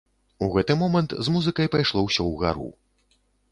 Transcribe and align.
У 0.45 0.45
гэты 0.55 0.75
момант 0.83 1.11
з 1.27 1.35
музыкай 1.35 1.71
пайшло 1.77 1.99
ўсё 2.07 2.23
ўгару. 2.33 2.69